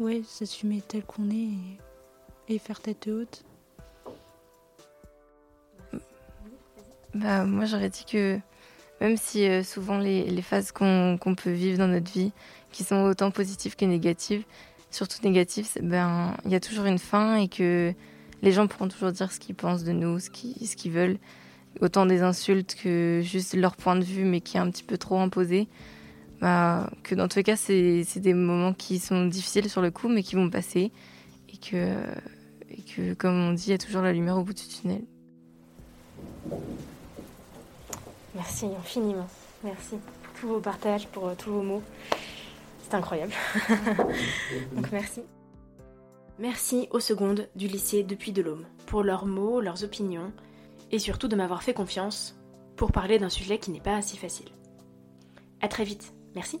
ouais, 0.00 0.22
s'assumer 0.24 0.80
tel 0.80 1.04
qu'on 1.04 1.30
est 1.30 1.50
et 2.48 2.58
faire 2.58 2.80
tête 2.80 3.06
haute. 3.06 3.44
Bah, 7.14 7.44
moi, 7.44 7.64
j'aurais 7.64 7.90
dit 7.90 8.04
que 8.04 8.38
même 9.00 9.16
si 9.16 9.46
euh, 9.46 9.62
souvent 9.62 9.98
les, 9.98 10.42
phases 10.42 10.72
qu'on 10.72 11.18
peut 11.36 11.50
vivre 11.50 11.78
dans 11.78 11.88
notre 11.88 12.10
vie, 12.10 12.32
qui 12.70 12.84
sont 12.84 13.04
autant 13.04 13.30
positives 13.30 13.74
que 13.76 13.84
négatives, 13.84 14.44
surtout 14.90 15.18
négatives, 15.24 15.68
ben, 15.82 16.36
il 16.44 16.50
y 16.50 16.54
a 16.54 16.60
toujours 16.60 16.84
une 16.84 16.98
fin 16.98 17.36
et 17.36 17.48
que 17.48 17.92
les 18.42 18.52
gens 18.52 18.66
pourront 18.66 18.88
toujours 18.88 19.12
dire 19.12 19.32
ce 19.32 19.40
qu'ils 19.40 19.54
pensent 19.54 19.84
de 19.84 19.92
nous, 19.92 20.18
ce 20.18 20.30
qu'ils 20.30 20.92
veulent. 20.92 21.18
Autant 21.80 22.04
des 22.04 22.22
insultes 22.22 22.74
que 22.74 23.20
juste 23.22 23.54
leur 23.54 23.76
point 23.76 23.96
de 23.96 24.04
vue, 24.04 24.24
mais 24.24 24.40
qui 24.40 24.56
est 24.56 24.60
un 24.60 24.70
petit 24.70 24.82
peu 24.82 24.98
trop 24.98 25.18
imposé. 25.18 25.68
Bah, 26.40 26.90
que 27.02 27.14
dans 27.14 27.28
tous 27.28 27.36
les 27.36 27.42
cas, 27.42 27.56
c'est 27.56 28.04
des 28.16 28.34
moments 28.34 28.72
qui 28.72 28.98
sont 28.98 29.26
difficiles 29.26 29.68
sur 29.68 29.82
le 29.82 29.90
coup, 29.90 30.08
mais 30.08 30.22
qui 30.22 30.36
vont 30.36 30.50
passer. 30.50 30.90
Et 31.52 31.56
que 31.56 31.94
comme 33.14 33.34
on 33.34 33.52
dit, 33.52 33.68
il 33.68 33.70
y 33.70 33.74
a 33.74 33.78
toujours 33.78 34.02
la 34.02 34.12
lumière 34.12 34.36
au 34.36 34.42
bout 34.42 34.54
du 34.54 34.66
tunnel. 34.66 35.02
Merci 38.34 38.66
infiniment. 38.66 39.28
Merci 39.64 39.96
pour 40.22 40.32
tous 40.40 40.48
vos 40.48 40.60
partages, 40.60 41.06
pour 41.08 41.28
euh, 41.28 41.34
tous 41.36 41.50
vos 41.50 41.62
mots. 41.62 41.82
C'est 42.82 42.94
incroyable. 42.94 43.32
Donc 44.74 44.90
merci. 44.92 45.22
Merci 46.38 46.88
aux 46.90 47.00
secondes 47.00 47.48
du 47.54 47.66
lycée 47.66 48.02
depuis 48.02 48.32
de 48.32 48.40
l'Aume 48.40 48.64
pour 48.86 49.02
leurs 49.02 49.26
mots, 49.26 49.60
leurs 49.60 49.84
opinions 49.84 50.32
et 50.90 50.98
surtout 50.98 51.28
de 51.28 51.36
m'avoir 51.36 51.62
fait 51.62 51.74
confiance 51.74 52.36
pour 52.76 52.92
parler 52.92 53.18
d'un 53.18 53.28
sujet 53.28 53.58
qui 53.58 53.70
n'est 53.70 53.80
pas 53.80 54.00
si 54.00 54.16
facile. 54.16 54.48
À 55.60 55.68
très 55.68 55.84
vite. 55.84 56.14
Merci. 56.34 56.60